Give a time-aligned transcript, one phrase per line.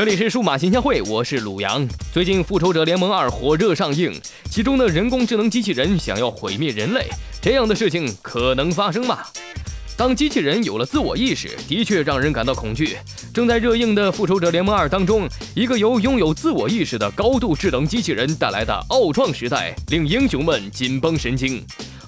[0.00, 1.86] 这里是数码新鲜会，我是鲁阳。
[2.10, 4.10] 最近《复仇者联盟二》火热上映，
[4.50, 7.06] 其中的人工智能机器人想要毁灭人类，
[7.42, 9.18] 这样的事情可能发生吗？
[9.98, 12.96] 当机器人有了自我意识，的确让人感到恐惧。
[13.34, 21.62] 正在热映的《复仇者联盟二》当中，一个由拥有自我意识的高度智能机器人带来的奥创时代，令英雄们紧绷神经。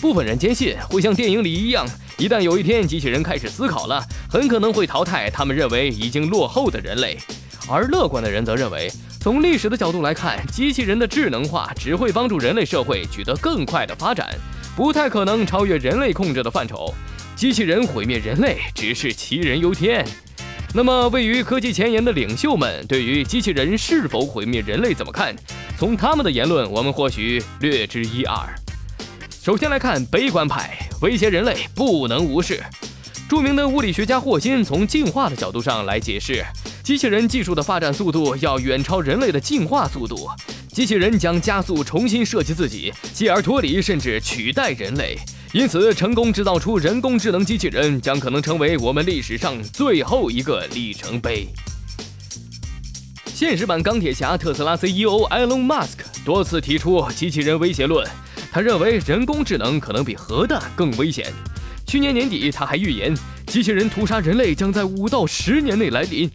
[0.00, 7.18] 部分人坚信会像电影里一样，一旦有一天机器人开始思考了，很可能会淘汰他们认为已经落后的人类。
[7.68, 14.28] 而乐观的人则认为，从历史的角度来看，机器人的智能化只会帮助人类社会取得更快的发展，
[14.76, 16.92] 不太可能超越人类控制的范畴。
[17.34, 20.06] 机器人毁灭人类只是杞人忧天。
[20.74, 25.34] 那么，位于科技前沿的领袖们对于机器人是否毁灭人类怎么看？
[25.78, 28.36] 从他们的言论，我们或许略知一二。
[29.42, 32.62] 首先来看悲观派，威胁人类不能无视。
[33.28, 36.44] 著名的物理学家霍金从进化的角度上来解释。
[36.84, 40.28] 机器人技术的发展速度要远超人类的进化速度，
[40.68, 45.16] 机器人将加速重新设计自己，继而脱离甚至取代人类。
[45.54, 51.48] 因此，成功制造出人工智能机器人将可能成为我们历史上最后一个里程碑。
[53.24, 58.06] 现实版钢铁侠特斯拉 CEO Elon Musk 多次提出机器人威胁论，
[58.52, 61.32] 他认为人工智能可能比核弹更危险。
[61.86, 66.30] 去年年底，他还预言机器人屠杀人类将在五到十年内来临。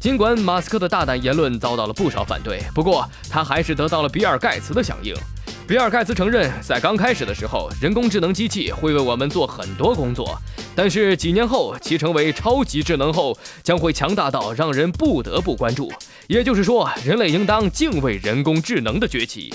[0.00, 5.14] 尽管马斯克的大胆言论遭到了不少反对，不过他还是得到了比尔盖茨的响应。
[5.68, 10.40] 比尔盖茨承认，在刚开始的时候，人工智能机器会为我们做很多工作，
[10.74, 15.92] 但是几年后，其成为超级智能后，将会强大到让人不得不关注。
[16.28, 19.52] 也就是说，人类应当敬畏人工智能的崛起。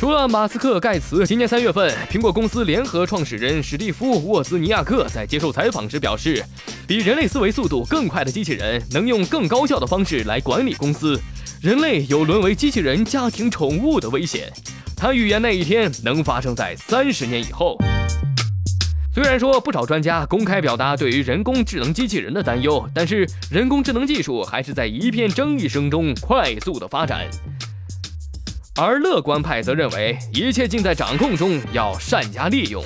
[0.00, 6.42] 除了马斯克、盖茨，今年三月份，苹果公司联合创始人史蒂夫·沃兹尼亚克在接受采访时表示，
[6.88, 11.20] 比人类思维速度更快的机器人能用更高效的方式来管理公司，
[11.60, 14.50] 人类有沦为机器人家庭宠物的危险。
[14.96, 17.76] 他预言那一天能发生在三十年以后。
[19.12, 27.28] 虽然说不少专家公开表达对于人工智能机器人的担忧，但是人工智能技术还是在一片争议声中快速的发展。
[28.76, 32.82] 而乐观派则认为，一切尽在掌控中，要善加利用。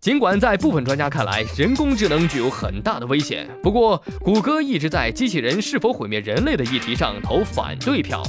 [0.00, 8.22] 尽管在部分专家看来，人工智能具有很大的危险，不过谷歌一直在机器人是否毁灭人类的议题上投反对票。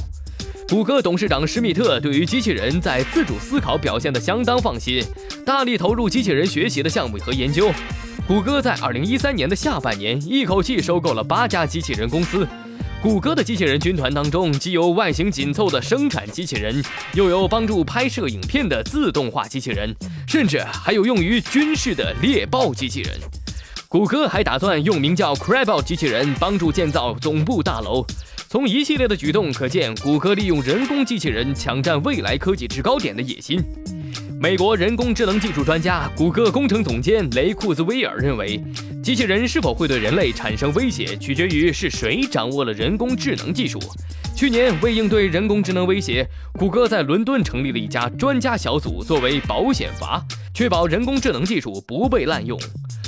[0.68, 5.02] 谷歌董事长施密特对于机器人在自主思考表现得相当放心，
[5.44, 7.70] 大力投入机器人学习的项目和研究。
[8.26, 12.46] 谷歌在二零一三年的下半年，一口气收购了八家机器人公司。
[13.00, 16.82] 谷歌的机器人军团当中，既有外形紧凑的生产机器人，
[17.14, 19.94] 又有帮助拍摄影片的自动化机器人，
[20.26, 23.12] 甚至还有用于军事的猎豹机器人。
[23.88, 28.04] 谷歌还打算用名叫 Crabot 机器人帮助建造总部大楼。
[28.48, 33.62] 从一系列的举动可见，谷歌利用人工机器人抢占未来科技制高点的野心。
[34.40, 38.60] 美国人工智能技术专家、谷歌工程总监雷库兹威尔认为，
[39.08, 43.80] 机器人是否会对人类产生威胁，取决于是谁掌握了人工智能技术。
[44.36, 52.60] 去年，为应对人工智能威胁，谷歌在伦敦成立了一家专家小组，作为保险阀，确保人工智能技术不被滥用。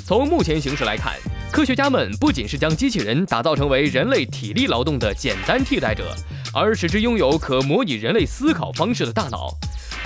[0.06, 1.12] 从目前形势来看，
[1.52, 6.16] 科学家们不仅是将机器人打造成为人类体力劳动的简单替代者，
[6.54, 9.54] 而使之拥有可模拟人类思考方式的大脑。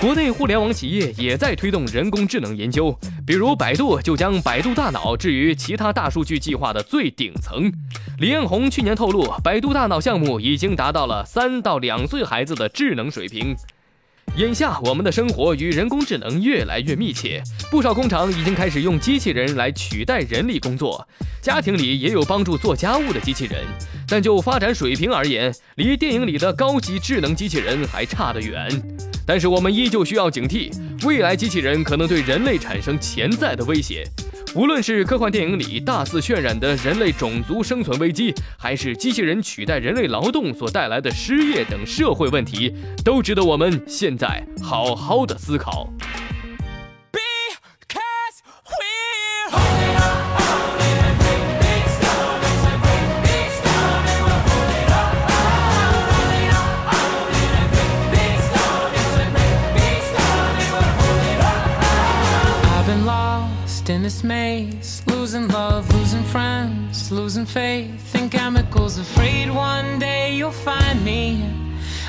[0.00, 7.72] 国内互联网企业也在推动人工智能研究，比如百度就将百度大脑置于其他大数据计划的最顶层。
[8.18, 13.56] 李彦宏去年透露，百度大脑项目已经达到了三到两岁孩子的智能水平。
[14.36, 21.06] 眼下，我们的生活与人工智能越来越密切，不少工厂已经开始用机器人来取代人力工作，
[21.44, 23.62] 家庭里也有帮助做家务的机器人。
[24.08, 28.66] 但就发展水平而言，离电影里的高级智能机器人还差得远。
[29.26, 30.72] 但是我们依旧需要警惕，
[31.06, 34.08] 未来机器人可能对人类产生潜在的威胁。
[34.54, 42.74] 无论是科幻电影里大肆渲染的人类种族生存危机，还是机器人取代人类劳动所带来的失业等社会问题，
[43.04, 45.92] 都值得我们现在好好的思考。
[65.94, 68.98] Losing friends, losing faith in chemicals.
[68.98, 71.48] Afraid one day you'll find me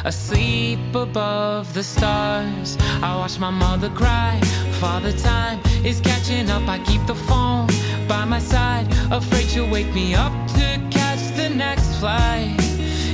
[0.03, 2.77] asleep above the stars.
[3.01, 4.39] I watch my mother cry.
[4.79, 6.67] Father time is catching up.
[6.67, 7.67] I keep the phone
[8.07, 12.59] by my side, afraid you'll wake me up to catch the next flight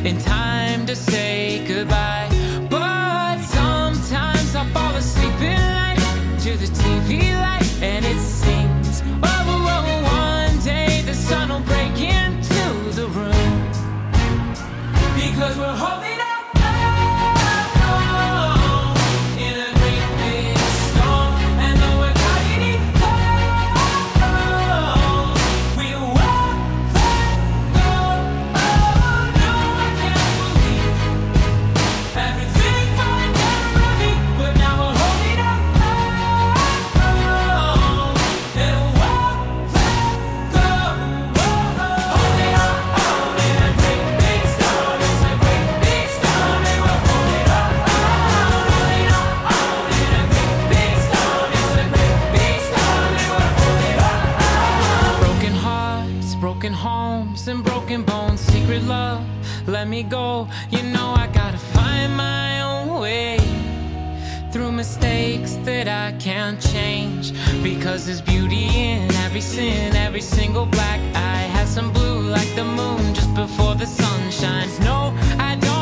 [0.06, 2.28] in time to say goodbye.
[2.70, 6.00] But sometimes I fall asleep in light
[6.44, 9.02] to the TV light, and it sings.
[9.24, 9.41] Oh,
[59.92, 60.48] me go.
[60.70, 63.38] You know I gotta find my own way
[64.50, 67.34] through mistakes that I can't change.
[67.62, 72.64] Because there's beauty in every sin, every single black eye has some blue like the
[72.64, 74.80] moon just before the sun shines.
[74.80, 75.81] No, I don't.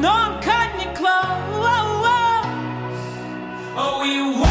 [0.00, 1.10] know I'm cutting it close.
[3.82, 4.49] Oh, we